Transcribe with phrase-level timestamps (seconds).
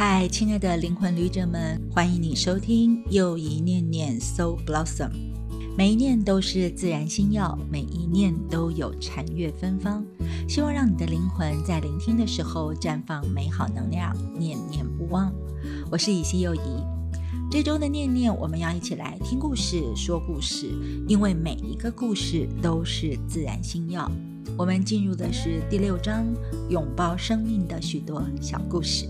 [0.00, 5.10] 嗨，亲爱的灵魂旅者们，欢迎你收听又一念念 Soul Blossom。
[5.76, 10.06] 每一念都是自然心药，每一念都有禅悦芬芳。
[10.48, 15.32] 希望让你的灵魂在聆听的时候绽放美好能量，念念不忘。
[15.90, 16.60] 我是以西又怡。
[17.50, 20.70] 这周的念念，我们要一起来听故事、说故事，
[21.08, 24.08] 因为每一个故事都是自然心药。
[24.56, 26.24] 我们进入的是第六章，
[26.70, 29.08] 拥抱生命的许多小故事。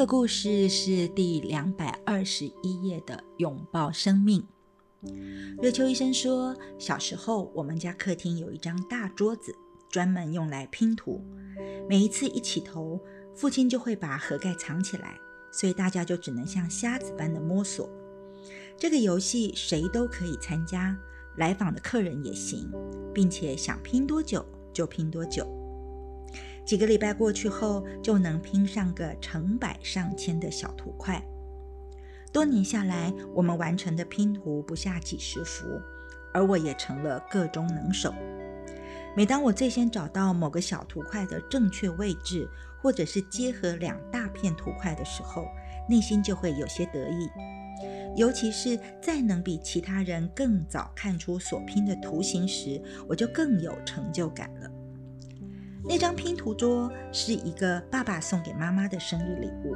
[0.00, 4.42] 个故事是第两百二十一页的“拥抱生命”。
[5.60, 9.54] 热秋医生说，小时候我们家客厅有一张大桌子，
[9.90, 11.22] 专门用来拼图。
[11.86, 12.98] 每一次一起头，
[13.34, 15.18] 父亲就会把盒盖藏起来，
[15.52, 17.86] 所以大家就只能像瞎子般的摸索。
[18.78, 20.96] 这个游戏谁都可以参加，
[21.36, 22.72] 来访的客人也行，
[23.12, 25.46] 并且想拼多久就拼多久。
[26.70, 31.20] 几个礼拜过去后，就能拼上个成百上千的小图块。
[32.32, 35.64] 多年下来，我们完成的拼图不下几十幅，
[36.32, 38.14] 而我也成了个中能手。
[39.16, 42.48] 每当我最先找到某个小图块的正确位置，
[42.80, 45.48] 或者是结合两大片图块的时候，
[45.88, 47.28] 内心就会有些得意。
[48.14, 54.69] 尤其是再能比其他人更早看出所拼的图形时，我就更有成就感了。
[55.82, 59.74] 那张拼图桌是一个爸爸送给妈妈的生日礼物。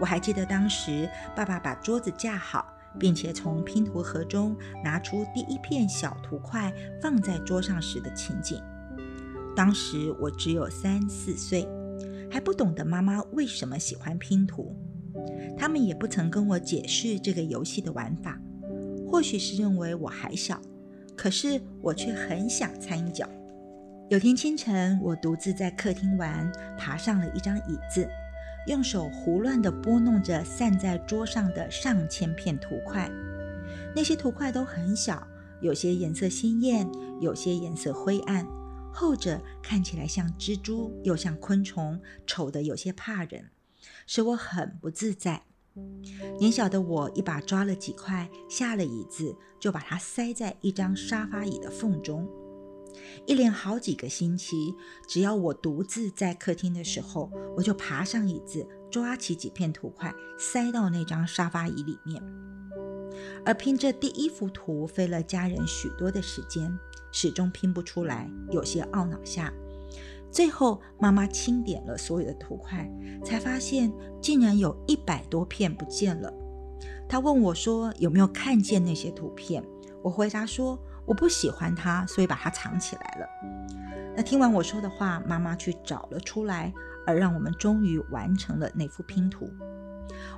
[0.00, 2.66] 我还记得当时爸爸把桌子架好，
[2.98, 8.62] 并且从拼图盒中拿出第一片小图块放在桌上时的情景。
[9.56, 11.66] 当时我只有三四岁，
[12.30, 14.76] 还不懂得妈妈为什么喜欢拼图。
[15.56, 18.38] 他们也不曾跟我解释这个游戏的玩法，
[19.08, 20.60] 或许是认为我还小，
[21.16, 23.28] 可是我却很想掺一脚。
[24.10, 28.06] 有天清晨，我独自在客厅玩，爬上了一张椅子，
[28.66, 33.10] 用手胡乱地拨弄着散在桌上的上千片图块。
[33.96, 35.26] 那些图块都很小，
[35.62, 36.86] 有些颜色鲜艳，
[37.18, 38.46] 有些颜色灰暗，
[38.92, 43.46] 后者看起来像蜘蛛，又像昆虫，丑得有些怕人，
[44.06, 45.44] 使我很不自在。
[46.38, 52.28] 年小的我一把抓了几块，下了椅子，就把它塞在一张沙发椅的缝中。
[53.26, 54.74] 一连好几个星期，
[55.08, 62.22] 只要我独自在客厅的时候，我就爬上椅子，抓起几片图块，塞到那张沙发椅里面。
[63.44, 66.76] 而拼这第一幅图，费了家人许多的时间，
[67.12, 69.52] 始终拼不出来，有些懊恼下。
[70.30, 72.90] 最后，妈妈清点了所有的图块，
[73.24, 76.32] 才发现竟然有一百多片不见了。
[77.08, 79.64] 她问我说：“有没有看见那些图片？”
[80.02, 80.78] 我回答说。
[81.06, 83.28] 我不喜欢它，所以把它藏起来了。
[84.16, 86.72] 那听完我说的话，妈妈去找了出来，
[87.06, 89.48] 而让我们终于完成了那幅拼图。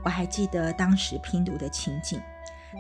[0.05, 2.21] 我还记得当时拼图的情景，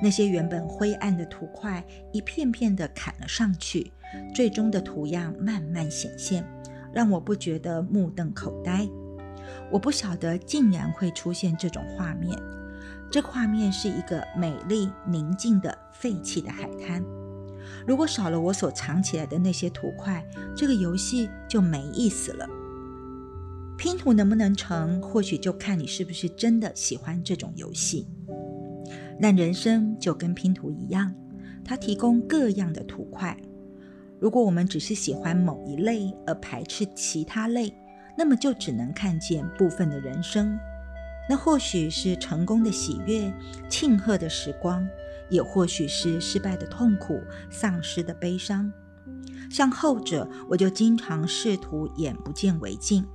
[0.02, 3.92] 那些原本灰暗的图块一片片的砍了上去，
[4.34, 6.44] 最终的图样慢慢显现，
[6.92, 8.88] 让我不觉得目瞪口呆。
[9.70, 12.36] 我不晓得竟然会出现这种画面，
[13.10, 17.04] 这画面是一个美丽宁静的废弃的海滩。
[17.87, 22.47] 如果少了我所藏起来的那些图块，这个游戏就没意思了。
[23.78, 28.09] 拼图能不能成，或许就看你是不是真的喜欢这种游戏。
[29.21, 31.15] 但人生就跟拼图一样，
[31.65, 33.37] 它提供各样的图块。
[34.19, 37.72] 如果我们只是喜欢某一类而排斥其他类，
[38.16, 40.59] 那么就只能看见部分的人生。
[41.28, 43.31] 那或许是成功的喜悦、
[43.69, 44.88] 庆贺的时光。
[45.31, 48.72] 也或许是失败的痛苦、丧失的悲伤。
[49.50, 53.06] 像后者，我就经常试图眼不见为净。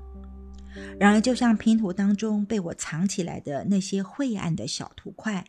[0.97, 5.44] 然而，就像拼图当中被我藏起来的那些晦暗的小图块，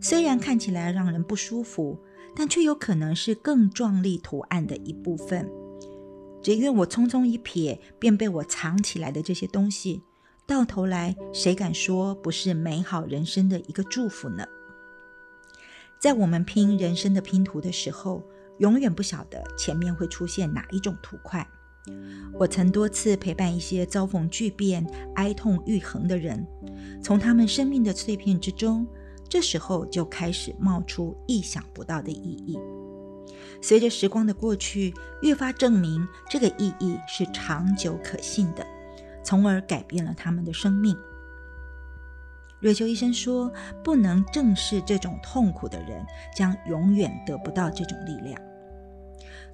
[0.00, 2.00] 虽然看起来让人不舒服，
[2.34, 5.48] 但却有可能是更壮丽图案的一部分。
[6.42, 10.02] 只愿我匆匆一瞥，便被我藏起来的这些东西，
[10.46, 14.44] 到头来谁敢说不是美好人生的一个祝福呢？
[15.98, 18.22] 在我们拼人生的拼图的时候，
[18.58, 21.46] 永远不晓得前面会出现哪一种图块。
[22.34, 24.86] 我曾多次陪伴一些遭逢巨变、
[25.16, 26.46] 哀痛欲横的人，
[27.02, 28.86] 从他们生命的碎片之中，
[29.28, 32.58] 这时候就开始冒出意想不到的意义。
[33.60, 38.64] 随着时光的过去，越发证明这个意义是长久可信的，
[39.24, 40.96] 从而改变了他们的生命。
[42.60, 43.52] 瑞秋医生说
[43.84, 48.40] ：“不能正视这种痛苦的人，将永远得不到这种力量。”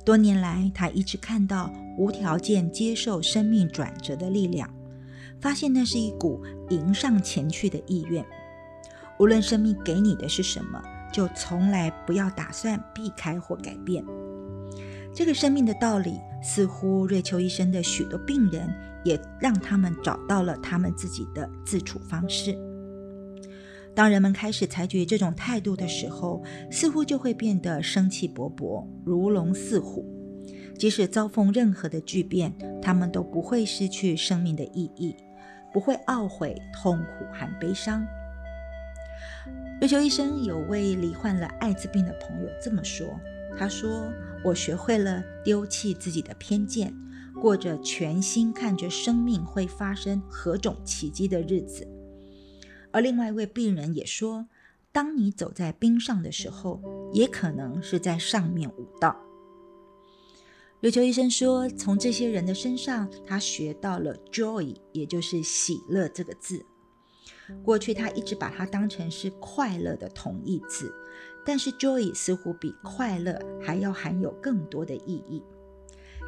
[0.04, 4.68] 多年来，他一直看到无条件接受生命转折的力量，
[5.38, 8.24] 发现那是一股迎上前去的意愿。
[9.18, 14.02] 无论生命给你的是什么，就从来不要打算避开或改变。
[15.14, 18.68] 这个生命的道理，似乎瑞秋医生的许多病人
[19.04, 22.58] 也让他们找到了他们自己的自处方式。
[23.94, 30.04] 当人们开始采取这种态度的时候，似乎就会变得生气勃勃，如龙似虎。
[30.76, 32.52] 即使遭逢任何的巨变，
[32.82, 35.14] 他们都不会失去生命的意义，
[35.72, 38.04] 不会懊悔、痛苦和悲伤。
[39.80, 43.06] 瑞秋医生有位罹患了艾滋病的朋友这么说
[43.56, 44.10] ：“他说，
[44.44, 46.92] 我学会了丢弃自己的偏见，
[47.40, 51.86] 过着全心看着生命会发生何种奇迹的日子。”
[52.94, 54.46] 而另外一位病人也说
[54.92, 56.80] ：“当你走在冰上的时候，
[57.12, 59.16] 也可能是在上面舞蹈。”
[60.78, 66.64] 瑞秋医生说：“从这些人的身上，他学到了 ‘joy’，也就是喜乐这个字。
[67.64, 70.94] 过去他一直把它当成是快乐的同义字，
[71.44, 75.42] 但是 ‘joy’ 似乎比快乐还要含有更多的意义。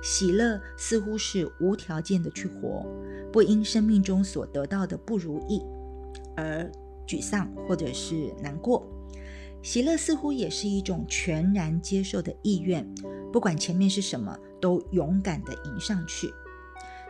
[0.02, 2.84] 喜乐似乎是无条件的去活，
[3.32, 5.62] 不因生命中所得到的不如意。”
[6.36, 6.70] 而
[7.06, 8.86] 沮丧或者是难过，
[9.62, 12.86] 喜乐似乎也是一种全然接受的意愿。
[13.32, 16.32] 不管前面是什么，都勇敢的迎上去。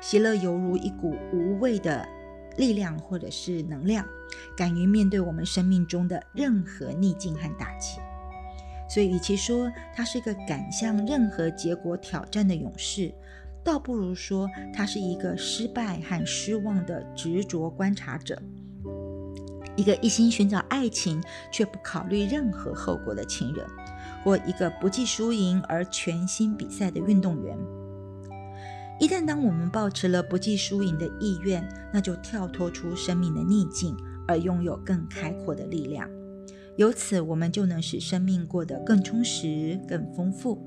[0.01, 2.07] 喜乐犹如一股无畏的
[2.57, 4.07] 力量，或者是能量，
[4.57, 7.99] 敢于面对我们生命中的任何逆境和打击。
[8.89, 13.13] 所以，与其说他是一个敢向任何结果挑战的勇士，
[13.65, 18.41] 倒不如说他是一个失败和失望的执着观察者。
[19.77, 23.67] 一个一心寻找爱情却不考虑任何后果的情人，
[24.25, 27.57] 或一个不计输赢而全心比赛的运动员。
[28.99, 31.63] 一旦当我们保持了不计输赢的意愿，
[31.93, 33.95] 那就跳脱出生命的逆境，
[34.27, 36.09] 而拥有更开阔的力量。
[36.77, 40.59] 由此，我们就能使生命过得更充实、更丰富。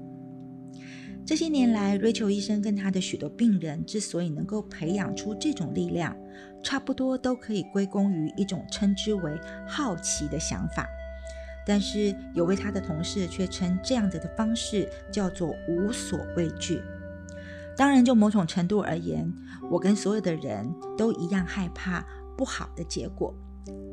[1.26, 6.16] 这些年来，Rachel 医生跟他的许多病人之所以能够培养出这种力量，
[6.64, 10.88] 差不多都可以归功于一种称之为好奇的想法。
[11.66, 16.82] 但是，有位他的同事却称这样子的方式叫做无所畏惧。
[17.78, 19.32] 当然，就某种程度而言，
[19.70, 22.06] 我跟所有的人都一样害怕
[22.38, 23.34] 不好的结果。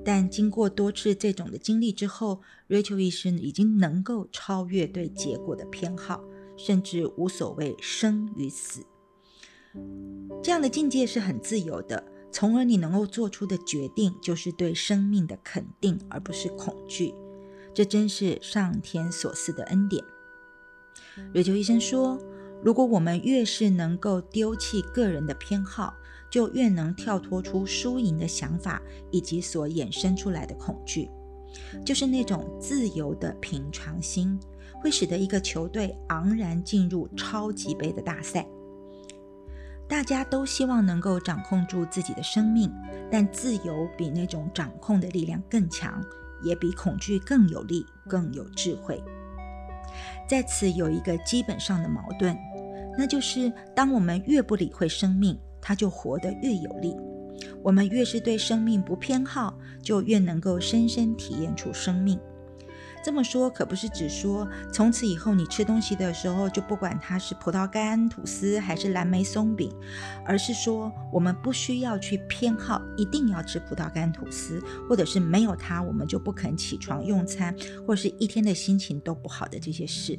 [0.05, 6.23] 但经过多次这种的经历之后，Rachel 医生已经能够超越对结果的偏好。
[6.59, 8.81] 甚至无所谓生与死，
[10.43, 12.03] 这样的境界是很自由的，
[12.37, 17.15] 从而你能够做出的决定就是对生命的肯定，而不是恐惧。
[17.73, 20.05] 这真是上天所赐的恩典。
[21.33, 22.19] 瑞秋医生说，
[22.63, 25.95] 如果我们越是能够丢弃个人的偏好，
[26.31, 31.09] 就越能跳脱出输赢的想法以及所衍生出来的恐惧，
[31.87, 34.39] 就是那种自由的平常心。
[34.83, 38.47] 会使得一个球队昂然进入超级杯的大赛。
[39.89, 42.73] 大家都希望能够掌控住自己的生命，
[43.11, 46.03] 但自由比那种掌控的力量更强，
[46.43, 49.03] 也比恐惧更有力、更有智慧。
[50.29, 52.37] 在此有一个基本上的矛盾，
[52.99, 56.91] 那就是当我们越不理会生命，它就活得越有力；
[57.63, 62.19] 我们越是对生命不偏好，就越能够深深体验出生命。
[63.07, 69.73] 这么说可不是只说从此以后你吃东西的时候就不管它是葡萄干吐司还是蓝莓松饼，
[70.25, 77.55] 而是说我们不需要去偏好一定要吃葡萄干吐司，或者是没有它我们就不肯起床用餐，
[77.87, 80.19] 或者是一天的心情都不好的这些事。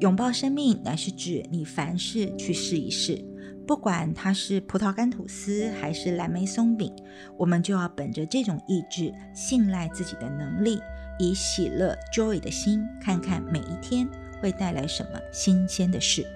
[0.00, 3.24] 拥抱生命乃是指你凡事去试一试，
[3.66, 6.92] 不管它是葡萄干吐司还是蓝莓松饼，
[7.38, 10.78] 我们就要本着这种意志，信赖自己的能力。
[11.20, 14.08] 以喜乐 joy 的心，看看每一天
[14.40, 16.26] 会带来什么新鲜的事。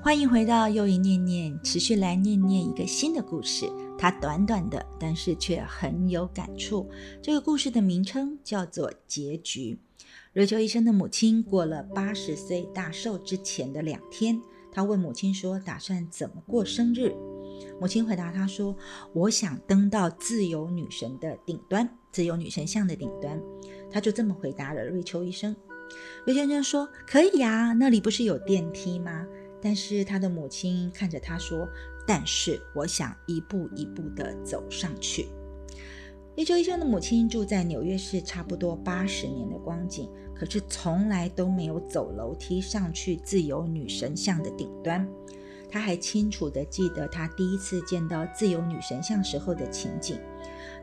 [0.00, 3.70] 欢迎回到又一念念，持续来念念一个新的故事。
[3.98, 6.88] 它短短的，但是却很有感触。
[7.20, 9.78] 这个故事的名称叫做《结局》。
[10.32, 14.40] 瑞秋医生的母亲过了八十岁大寿之前的两天，
[14.72, 17.12] 他问母亲说：“打算怎么过生日？”
[17.80, 18.76] 母亲回答他说
[19.12, 23.40] ：“我想登到自由女神的顶端，自由女神像的顶端。”
[23.90, 25.54] 他就这么回答了瑞秋医生。
[26.26, 29.26] 瑞秋医生说：“可以呀，那里不是有电梯吗？”
[29.60, 31.68] 但是他的母亲看着他说
[32.06, 35.28] ：“但是我想一步一步地走上去。”
[36.36, 45.04] 瑞秋医生的母亲住在纽约市，差不多八十年的光景，可是从来都没有走楼梯上去自由女神像的顶端。
[45.70, 50.18] 他还清楚地记得他第一次见到自由女神像时候的情景。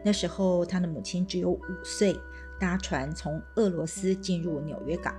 [0.04, 2.16] 那时候他的母亲只有五岁，
[2.60, 5.14] 搭船从俄罗斯进入纽约港。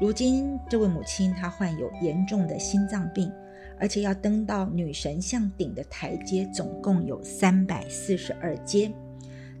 [0.00, 3.32] 如今这位母亲她患有严重的心脏病，
[3.80, 8.92] 而且要登到女神像顶的台阶总共有三百四十二阶。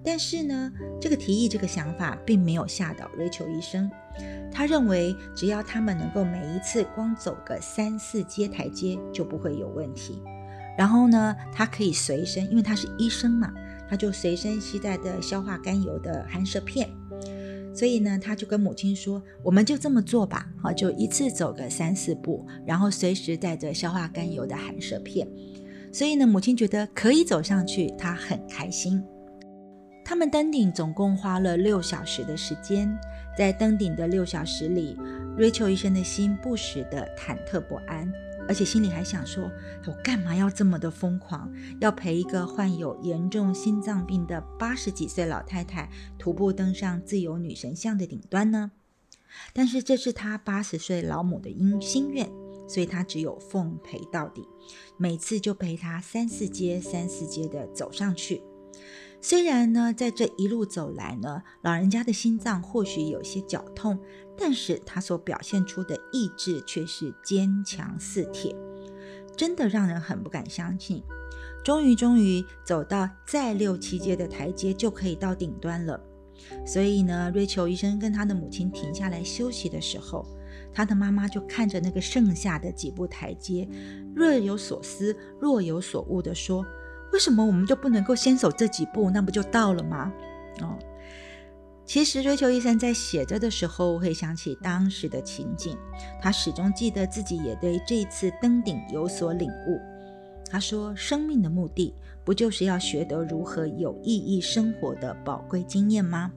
[0.08, 3.90] 但是呢，这个提议、这个想法并没有吓倒瑞秋医生。
[4.50, 10.22] 他认为，只要他们能够每一次光走个三四阶台阶，就不会有问题。
[10.78, 13.52] 然后呢，他可以随身，因为他是医生嘛，
[13.86, 16.88] 他就随身携带的消化甘油的含舌片。
[17.74, 25.28] 所以呢，他就跟母亲说：“我们就这么做吧，好，就一次走个三四步，然后随时带着消化甘油的含舌片。”
[25.92, 29.04] 所以呢，母亲觉得可以走上去，她很开心。
[30.08, 32.98] 他们登顶总共花了六小时的时间，
[33.36, 34.96] 在登顶的六小时里
[35.36, 38.10] ，Rachel 医生的心不时的忐忑不安，
[38.48, 39.50] 而且心里还想说：
[39.86, 48.70] 我干嘛要这么的疯狂，要陪一个患有严重心脏病的八十几岁老太太徒步登上自由女神像的顶端呢？
[49.52, 52.26] 但是这是他八十岁老母的因心愿，
[52.66, 54.48] 所以他只有奉陪到底，
[54.96, 58.40] 每次就陪她三四阶、三四阶的走上去。
[59.20, 63.98] 虽然呢，在这一路走来呢，老人家的心脏或许有些绞痛，
[64.36, 68.54] 但是他所表现出的意志却是坚强似铁，
[69.36, 71.02] 真的让人很不敢相信。
[71.64, 76.00] 终于，终于走到再六七阶的台阶就可以到顶端了。
[76.64, 80.24] 所以呢，瑞秋医生跟他的母亲停下来休息的时候，
[80.72, 83.68] 他的妈妈就看着那个剩下的几步台阶，
[84.14, 86.64] 若有所思、若有所悟地说。
[87.12, 90.12] 为什么我们就不能够先走这几步，那不就到了吗？
[90.60, 90.78] 哦，
[91.84, 95.76] 其实追求医生在写着的时候，会想起当时的情景，
[96.20, 99.80] 他始终记得自己也对这次登顶有所领悟。
[100.50, 106.30] 他说：“生命的目的，不就是要学得如何有意义生活的宝贵经验吗？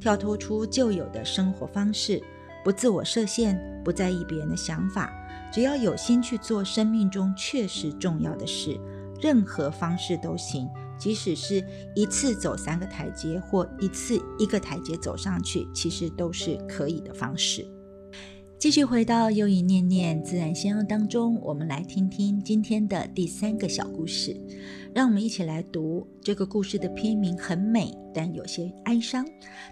[0.00, 2.22] 跳脱出旧有的生活方式，
[2.64, 5.12] 不自我设限，不在意别人的想法，
[5.52, 8.78] 只要有心去做生命中确实重要的事。”
[9.20, 10.68] 任何方式都行，
[10.98, 17.66] 即使是一次走三个台阶，或一次一个台阶走上去，其实都是可以的方式。
[18.58, 24.34] 继续回到又一念念自然相应当中，我们来听听今天的第三个小故事。
[24.94, 29.26] 让我们一起来读这个故事的片名，很美，但有些哀伤。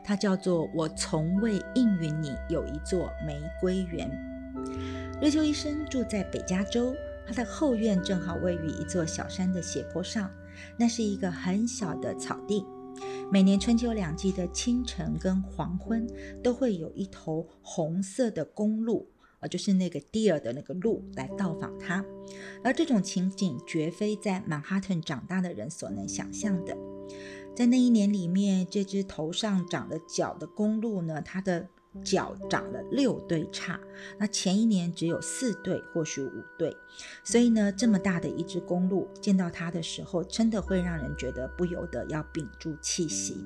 [0.04, 4.06] 它叫做《我从未应允你有一座玫瑰园》。
[5.22, 6.94] 瑞秋医生住在北加州。
[7.26, 10.30] 他的后院正好位于一座小山的斜坡上，
[10.78, 12.64] 那是一个很小的草地。
[13.30, 16.06] 每年春秋两季的清晨跟黄昏，
[16.42, 19.08] 都会有一头红色的公鹿，
[19.40, 22.04] 呃，就是那个 deer 的那个鹿来到访他。
[22.62, 26.76] 而这种情景绝非在曼哈顿长大的人所能想象的。
[27.56, 31.68] 在那一年里面，这只头上长了角的公鹿呢，它的。
[32.02, 33.78] 脚长了六对叉，
[34.18, 36.76] 那前一年只有四对，或许五对，
[37.22, 43.44] 所以呢，这么大的一只公鹿，见到它的时候，真的会让人觉得不由得要屏住气息。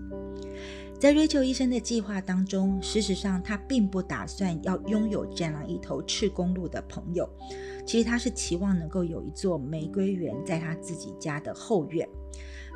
[0.99, 7.29] 在瑞秋医生的计划当中，事实上他并不打算要拥有这样一头赤公鹿的朋友，
[7.87, 12.09] 其实他是期望能够有一座玫瑰园在他自己家的后院。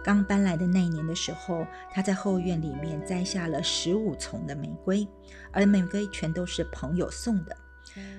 [0.02, 5.06] 刚搬来的那一年的时候，他在后院里面栽下了十五丛的玫瑰，
[5.52, 7.56] 而玫瑰全都是朋友送的。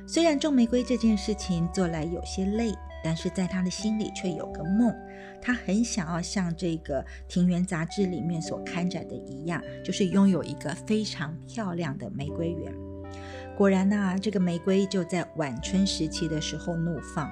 [0.06, 2.74] 虽然种玫瑰这件事情做来有些累，
[3.04, 4.94] 但是在他的心里却有个梦，
[5.42, 12.74] 他很想要像这个庭园杂志里面所刊载的一样，就是拥有一个非常漂亮的玫瑰园。
[13.56, 17.30] 果然呐，这个玫瑰就在晚春时期的时候怒放，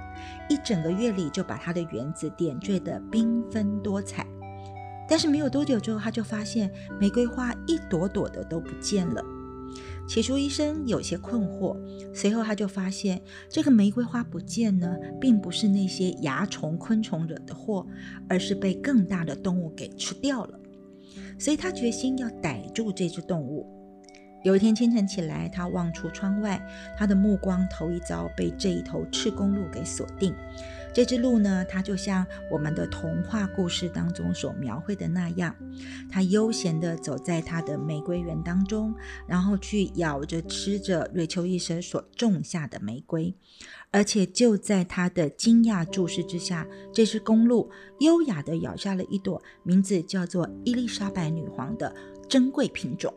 [0.50, 4.26] 一整个月里就把他的园子点缀得缤纷多彩。
[5.12, 9.22] 但是没有多久之后，他就发现玫瑰花一朵朵的都不见了。
[10.08, 11.76] 起初医生有些困惑，
[12.16, 17.86] 随后他就发现这个玫瑰花不见呢，并不是那些蚜虫、昆虫惹的祸，
[18.30, 20.58] 而是被更大的动物给吃掉了。
[21.38, 23.68] 所以他决心要逮住这只动物。
[24.44, 26.60] 有一天清晨起来，他望出窗外，
[26.98, 30.34] 他的目光头一遭被这一头赤公鹿给锁定。
[30.94, 35.56] 这只鹿呢，它就像我们的童话故事当中所描绘的那样，
[36.10, 38.94] 它悠闲地走在它的玫瑰园当中，
[39.26, 43.34] 然后去咬着吃着瑞秋医生所种下的玫瑰。
[43.92, 47.70] 而且就在他的惊讶注视之下，这只公鹿
[48.00, 51.94] 优雅地咬下了一朵名字叫做伊丽莎白女皇的
[52.28, 53.14] 珍贵品种。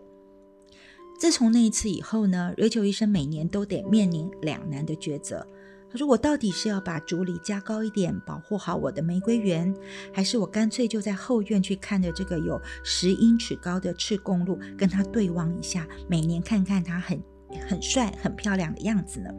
[1.24, 5.42] 自从那一次以后呢，瑞秋医生每年都得面临两难的抉择。
[5.90, 9.74] 他说：“我到底是要把竹篱加高一点，保护好我的玫瑰园，
[10.12, 17.18] 还是我干脆就在后院去看着这个有十英尺高的赤公鹿，跟它对望一下，每年看看它很
[17.66, 19.30] 很帅、很漂亮的样子呢？”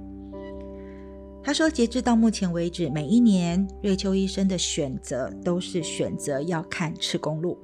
[1.46, 7.56] 他说：“截至到目前为止，每一年瑞秋医生的选择都是选择要看赤公鹿，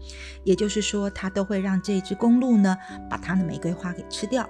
[0.43, 2.77] 也就是说，他都会让这只公鹿呢
[3.09, 4.47] 把他的玫瑰花给吃掉。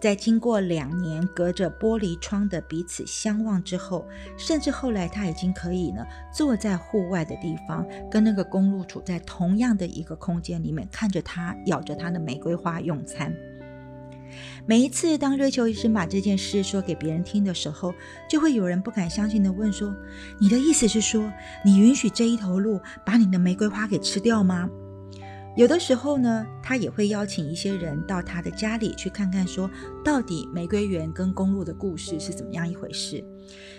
[0.00, 4.04] 在经过两年隔着玻璃窗的彼此相望之后，
[4.36, 6.04] 甚至后来他已经可以呢
[6.34, 13.32] 坐在户外的地方，跟那个公鹿处在同样的一个空间里面，看着它咬着它的玫瑰花用餐。”
[14.66, 17.94] 每一次当瑞秋医生把这件事说给别人听的时候，
[18.28, 19.94] 就会有人不敢相信的问说
[20.40, 21.32] ：“你的意思是说，
[21.64, 24.68] 你允许这一头鹿把你的玫瑰花给吃掉吗？”
[25.56, 29.68] 有的时候呢，他也会邀请一些人到他的家里去看看，说
[30.04, 33.22] 到底玫瑰园跟公鹿的故事是怎么样一回事。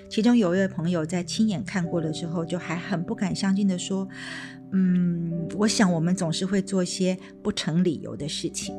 [0.09, 4.05] 其中有一位朋友在亲眼看过了之后，就还很不敢相信的说
[4.73, 8.75] ：“嗯，我想我们总是会做些不成理由的事情。”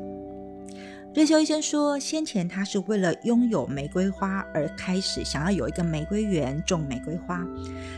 [1.14, 7.46] 瑞秋医生说，先前他是为了拥有玫瑰花而开始想要有一个玫瑰园种玫瑰花，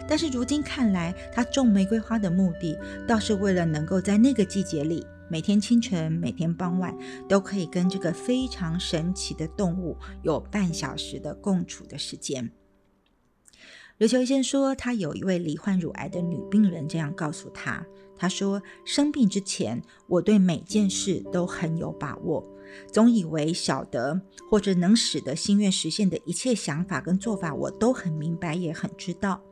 [0.08, 6.92] 但是如今看来，他种玫瑰花的目的倒是为了能够在那个季节里，每天清晨、每天傍晚
[7.28, 12.50] 都可以跟这个非常神奇的动物有半小时的共处的时间。
[13.96, 17.86] 瑞秋医生说，他有一位罹患乳癌的女病人这样告诉他
[18.18, 22.44] ：“他说，生病之前，我对每件事都很有把握。”
[22.90, 29.42] 总以为晓得或者能使得心愿实现的一切想法跟做法，我都很明白，也很知道。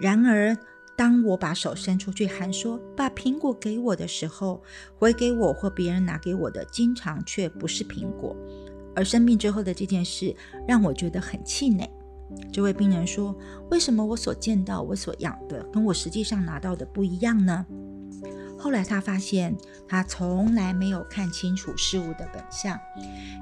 [0.00, 0.56] 然而，
[0.96, 4.62] 当我把手伸出去喊说“把苹果给我的时候”，
[4.96, 8.34] 回给我或别人拿给我的，经常却不是苹果。
[8.94, 10.34] 而生病之后的这件事，
[10.66, 11.86] 让我觉得很气馁。
[12.50, 13.36] 这位病人说
[13.70, 17.66] ：“为什么我所见到、我所养的，跟我实际上拿到的不一样呢？”
[18.58, 19.56] 后来他发现，
[19.88, 22.78] 他从来没有看清楚事物的本相，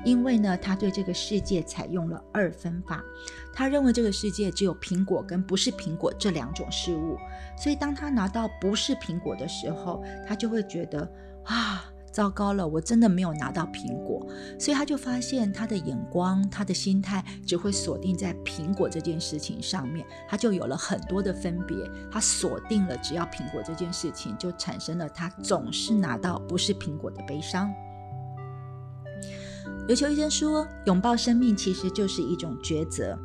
[0.04, 3.02] 因为呢，他对这个世界采用了二分法。
[3.52, 7.16] 他认为这个世界只有苹果跟不是苹果这两种事物，
[7.56, 11.00] 所以当他拿到不是苹果的时候，他就会觉得
[11.44, 11.84] 啊。
[12.14, 14.24] 糟糕了，我真的没有拿到苹果，
[14.56, 21.76] 所以他就发现他的眼光、他的心态只会锁定在苹果这件事情上面，他就有了很多的分别。
[22.12, 27.68] 他锁定了只要苹果这件事情，就产生了他总是拿到不是苹果的悲伤。
[29.88, 33.18] 刘秋医生说，拥抱生命其实就是一种抉择。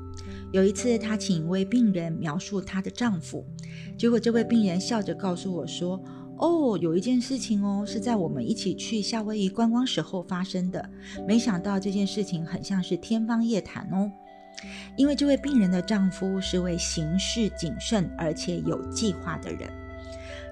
[0.51, 3.45] 有一次，他请一位病人描述她的丈夫，
[3.99, 6.03] 结果这位病人笑着告诉我说。
[6.39, 10.89] 哦，有一件事情哦，是在我们一起去夏威夷观光时候发生的。
[11.27, 14.09] 没想到这件事情很像是天方夜谭哦，
[14.95, 19.69] 因为这位病人的丈夫是位行事谨慎而且有计划的人。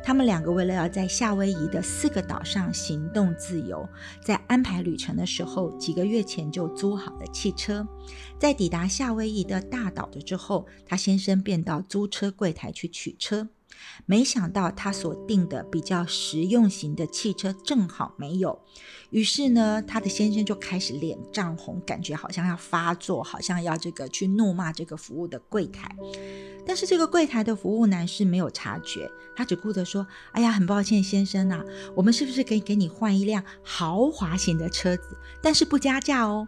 [0.04, 3.88] 他们两个为了要在夏威夷的四个岛上行动自由，
[4.21, 7.86] 在安排旅程的时候，几个月前就租好了汽车。
[8.38, 13.47] 在抵达夏威夷的大岛的之后，他先生便到租车柜台去取车。
[14.06, 18.60] 没想到他所订的比较实用型的汽车正好没有，
[19.10, 25.89] 于是呢，他的先生就开始脸涨红，感觉好像要发作，好像要这个去怒骂这个服务的柜台。
[26.65, 31.63] 但是这个柜台的服务男士没有察觉，他只顾着说：“哎呀，很抱歉，先生呐，
[31.96, 36.46] 我们是不是可以给你换一辆豪华型的车子，但是不加价哦？”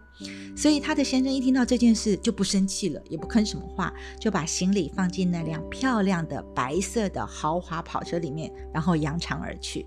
[0.54, 9.86] 所以他的先生一听到这件事就不生气了，也不吭什么话，就把行李放进那辆漂亮的白色的豪华跑车里面，然后扬长而去。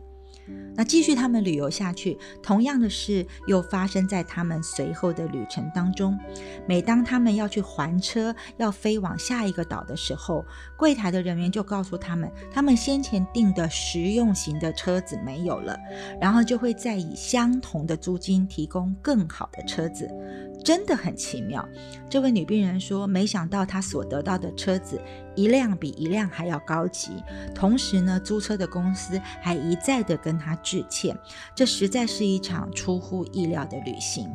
[0.76, 6.18] 那继续他们旅游下去，同样的事又发生在他们随后的旅程当中。
[6.68, 10.44] 每当他们要去还车，要飞往下一个岛的时候，
[10.78, 15.78] 柜台的人员就告诉他们，他们先前订的实用型的车子没有了，
[16.20, 20.10] 然后就会再以相同的租金提供更好的车子。
[20.64, 21.68] 真的很奇妙。
[22.10, 25.02] 这位女病人说：“没想到她所得到的车子
[25.36, 31.18] 一辆比一辆还要高级，同时呢，租车的公司还一再的跟他致歉。
[31.56, 34.30] 这实在是一场出乎意料的旅行。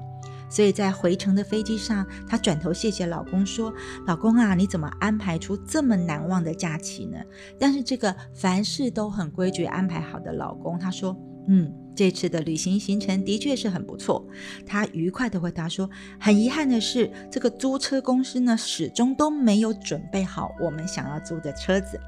[0.51, 3.71] 所以在回程的飞机上，她转头谢谢老公说
[4.09, 7.19] ：“老公啊，你怎么安排出这么难忘的假期呢？”
[7.61, 11.15] 但是这个凡事都很规矩安排好的老公，他说
[11.49, 14.25] ：“嗯。”这次的旅行行程的确是很不错，
[14.65, 21.99] 他愉快的回答说：“很遗憾的是，这个租车公司呢，始终都没有准备好我们想要租的车子。”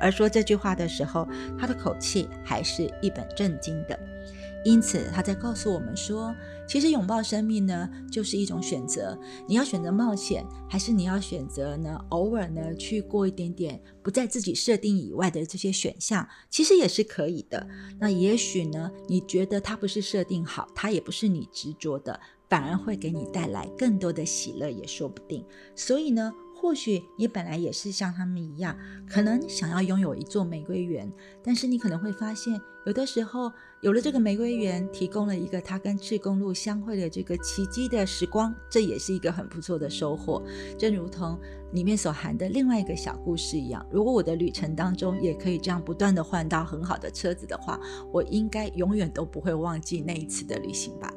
[0.00, 3.98] 而说这句话的时候，他的口气还是一本正经的。
[4.62, 6.34] 因此，他在告诉我们说，
[6.68, 9.18] 其实拥抱生命呢，就是一种选择。
[9.48, 11.98] 你要选择冒险，还是你要选择呢？
[12.10, 17.66] 偶尔呢，去过一点点不在自己设定以外的这些选项，其实也是可以的。
[17.98, 25.42] 那也许呢，你觉得它不是设定好，它也不是你执着的，反而会给你带来更多的喜乐，也说不定。
[25.74, 26.30] 所以呢。
[26.60, 28.76] 或许你本来也是像他们一样，
[29.08, 31.10] 可能想要拥有一座玫瑰园，
[31.42, 40.42] 但是你可能会发现，有的时候有了这个玫瑰园，提供了一个他跟赤公路相会的这个奇迹的时光，这也是一个很不错的收获。
[40.78, 41.38] 正如同
[41.72, 47.80] 里面所含的另外一个小故事一样，如果我的旅程当中也可以这样不断的换到很好的车子的话，
[48.12, 51.10] 我应该永远都不会忘记那一次的旅行吧。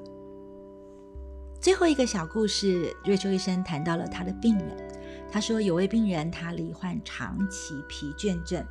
[1.60, 4.92] 最后一个小故事，瑞秋医生谈到了他的病人。
[5.34, 8.63] 他说，有位病人他罹患长期疲倦症，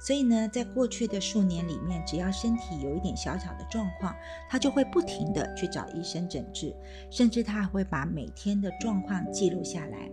[0.00, 4.12] 所以呢，在过去的数年里面，只要身体有一点小小的状况，
[4.50, 6.74] 他就会不停的去找医生诊治，
[7.08, 10.10] 甚至他还会把每天的状况记录下来。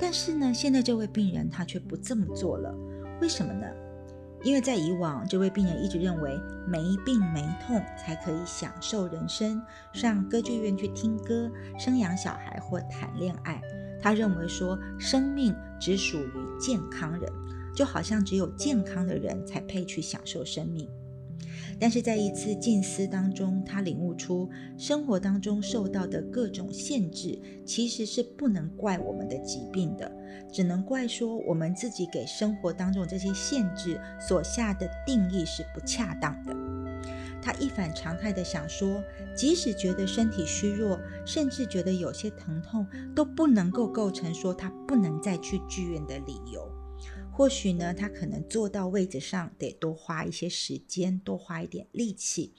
[0.00, 2.74] 但是呢，现在这位病人他却不这么做了，
[3.20, 3.66] 为什么呢？
[4.42, 11.48] 因为在以往，这位病人一直认为没病没痛才可以享受人生，上歌剧院去听歌、
[11.78, 13.62] 生养小孩或谈恋爱。
[14.00, 17.32] 他认为说，生命只属于健康人，
[17.74, 20.88] 就好像只有健康的人才配去享受生命。
[21.80, 30.10] 但是在一次静思当中，他领悟出生活当中受到的各种限制，其实是不能怪我们的疾病的，
[30.52, 36.87] 只能怪说我们自己给生活当中这些限制所下的定义是不恰当的。
[37.40, 39.02] 他一反常态的想说，
[39.36, 46.70] 即使觉得身体虚弱，甚至觉得有些疼痛，都不能够构成说他不能再去剧院的理由。
[47.32, 52.52] 或许呢，他可能坐到位子上得多花一些时间，多花一点力气。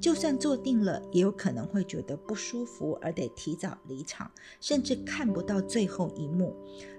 [0.00, 6.56] 就算坐定了，也有可能会觉得不舒服，而得提早离场，甚至看不到最后一幕。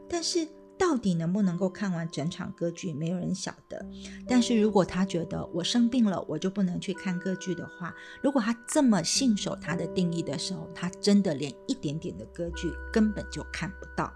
[0.07, 0.47] 但是。
[0.77, 3.85] 到底能不能够看完整场歌剧，没有人晓得。
[4.27, 14.11] 但是如果他觉得我生病了，我就不能去看歌剧的话，如果他这么信守他的定义的时候，他真的连一点点的歌剧根本就看不到。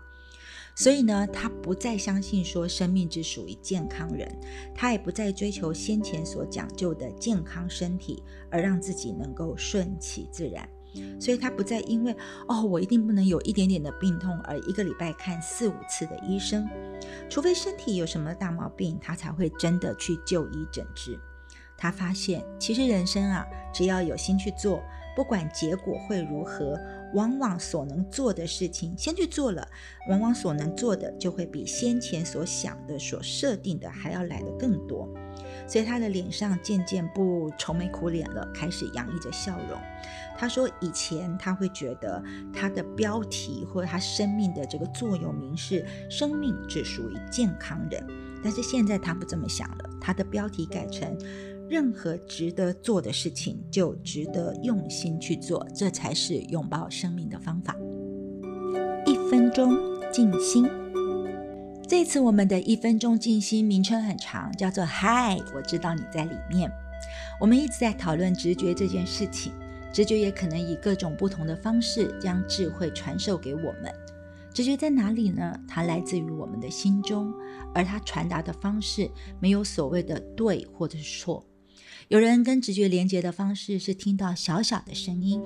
[0.75, 4.29] 所以呢，他不再相信说生命只属于健康人，
[4.75, 10.69] 他也不再追求先前所讲究的健康身体，而让自己能够顺其自然。
[11.19, 12.15] 所以他不再因为
[12.47, 16.67] 哦，我一定不能有一点点的病痛而一个礼拜看四五次的医生，
[17.29, 21.19] 除非身体有什么大毛病，他才会真的去就医诊治。
[21.77, 24.81] 他发现，其实人生啊，只要有心去做，
[25.15, 26.75] 不管结果会如何，
[27.13, 29.67] 往往所能做的事情先去做了，
[30.09, 35.07] 往往所能做的就会比先前所想的、所设定的还要来得更多。
[35.67, 39.79] 所以他的脸上渐渐不愁眉苦脸了，开始洋溢着笑容。
[40.37, 48.05] 他说：“以前他会觉得他的标题或者他生命的这个座右铭是‘生命只属于健康人’，
[48.43, 49.89] 但是现在他不这么想了。
[49.99, 51.17] 他的标题改成
[51.67, 57.75] ‘任何值得做的事情就值得用心去做’，这才是拥抱生命的方法。
[59.05, 59.75] 一分钟
[60.13, 60.86] 静心。
[61.87, 66.69] 这次我们的一分钟静心名称很长，叫做‘嗨’，我知道你在里面。
[67.39, 69.53] 我们一直在讨论直觉这件事情。”
[69.93, 73.91] 直觉也可能以各种不同的方式将智慧传授给我们。
[74.53, 75.57] 直觉在哪里呢？
[75.65, 77.33] 它来自于我们的心中，
[77.73, 81.46] 而它传达的方式没有所谓的对或者是错。
[82.07, 85.41] 有人跟直觉连接的方式是听到小小的声音，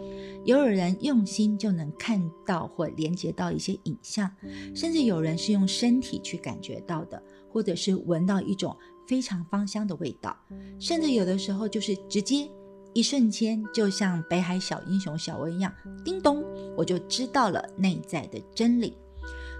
[0.45, 4.31] 也有人用心就能看到或连接到一些影像，
[4.75, 8.75] 甚至有人是用身体去感觉到的，或者是闻到一种
[9.07, 10.37] 非常芳香的味道，
[10.79, 12.49] 甚至有的时候就是直接。
[12.93, 16.43] 一瞬间，就像北海小英雄小薇一样，叮咚，
[16.75, 18.97] 我就知道了内在的真理。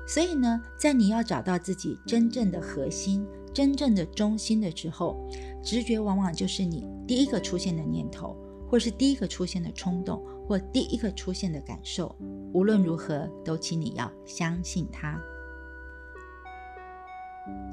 [0.05, 5.17] 所以呢，在你要找到自己真正的核心、真正的中心的时候，
[5.63, 8.35] 直觉往往就是你第一个出现的念头，
[8.69, 12.15] 或是第一个出现的冲动，或第一个出现的感受。
[12.53, 15.19] 无论如何，都请你要相信它。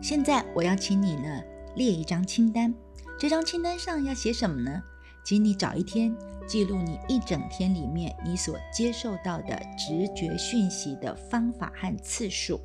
[0.03, 1.43] 现在，我要请你呢
[1.77, 2.75] 列一张清单，
[3.19, 4.83] 这张清单上要写什么呢？
[5.25, 12.59] 请你找一天记录你一整天里面你所接受到的直觉讯息的方法和次数，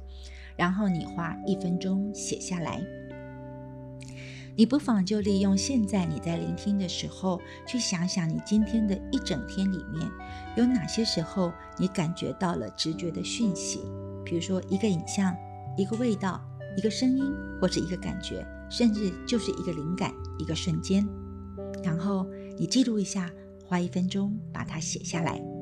[0.55, 2.81] 然后你花一分钟写下来。
[4.55, 10.07] 你不妨就利用现在你在聆听的时候，去想想你今天的一整天里面
[10.55, 13.79] 有哪些时候你感觉到了直觉的讯息，
[14.23, 15.35] 比如说一个影像、
[15.75, 16.39] 一个味道、
[16.77, 17.23] 一个声音，
[17.59, 21.07] 或者一个感觉，甚至就是一个灵感、一个瞬间。
[21.83, 23.29] 然后你记录一下，
[23.65, 25.52] 花一分钟把它写下来。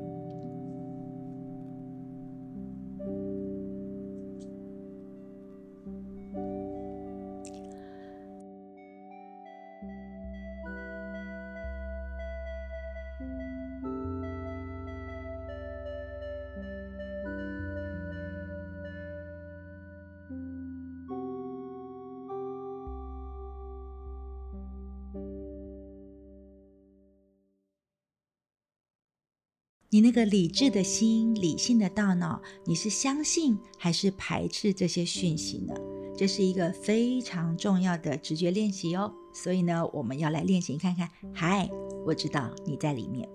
[29.94, 35.74] 你那个理智的心、理性的大脑，你是相信还是排斥这些讯息呢？
[36.16, 39.12] 这是一个非常重要的直觉练习哦。
[39.34, 41.10] 所以呢，我们要来练习看看。
[41.34, 41.68] 嗨，
[42.06, 43.28] 我知道你在里面。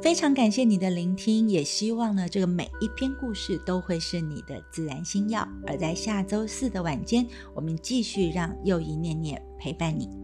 [0.00, 5.44] 非常感谢你的聆听，也希望呢，这个每一篇故事都会是你的自然心药。
[5.66, 10.19] 而在下周四的晚间，我们继续让又一念念陪伴你。